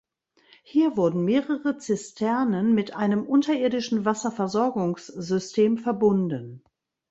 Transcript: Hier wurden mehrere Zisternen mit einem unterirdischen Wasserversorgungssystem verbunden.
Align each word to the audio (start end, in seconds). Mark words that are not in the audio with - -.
Hier 0.63 0.97
wurden 0.97 1.25
mehrere 1.25 1.77
Zisternen 1.77 2.73
mit 2.73 2.95
einem 2.95 3.23
unterirdischen 3.27 4.03
Wasserversorgungssystem 4.03 5.77
verbunden. 5.77 6.63